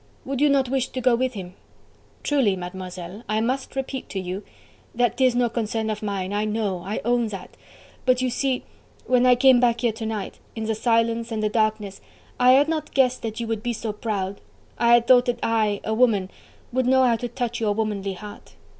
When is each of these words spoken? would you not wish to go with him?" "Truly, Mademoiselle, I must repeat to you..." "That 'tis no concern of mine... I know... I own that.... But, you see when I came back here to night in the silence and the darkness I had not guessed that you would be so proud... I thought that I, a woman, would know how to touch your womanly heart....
would 0.25 0.41
you 0.41 0.49
not 0.49 0.67
wish 0.67 0.87
to 0.89 0.99
go 0.99 1.13
with 1.15 1.33
him?" 1.33 1.53
"Truly, 2.23 2.55
Mademoiselle, 2.55 3.21
I 3.29 3.39
must 3.39 3.75
repeat 3.75 4.09
to 4.09 4.19
you..." 4.19 4.41
"That 4.95 5.15
'tis 5.15 5.35
no 5.35 5.47
concern 5.47 5.91
of 5.91 6.01
mine... 6.01 6.33
I 6.33 6.43
know... 6.43 6.79
I 6.83 7.01
own 7.05 7.27
that.... 7.27 7.55
But, 8.03 8.19
you 8.19 8.31
see 8.31 8.63
when 9.05 9.27
I 9.27 9.35
came 9.35 9.59
back 9.59 9.81
here 9.81 9.91
to 9.91 10.05
night 10.07 10.39
in 10.55 10.63
the 10.63 10.73
silence 10.73 11.31
and 11.31 11.43
the 11.43 11.49
darkness 11.49 12.01
I 12.39 12.53
had 12.53 12.67
not 12.67 12.95
guessed 12.95 13.21
that 13.21 13.39
you 13.39 13.45
would 13.45 13.61
be 13.61 13.73
so 13.73 13.93
proud... 13.93 14.41
I 14.79 15.01
thought 15.01 15.25
that 15.25 15.37
I, 15.43 15.81
a 15.83 15.93
woman, 15.93 16.31
would 16.73 16.87
know 16.87 17.03
how 17.03 17.17
to 17.17 17.27
touch 17.27 17.59
your 17.59 17.75
womanly 17.75 18.13
heart.... 18.13 18.55